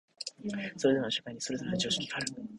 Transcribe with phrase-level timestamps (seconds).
[0.77, 2.33] それぞれの社会にそれぞれの常識がある。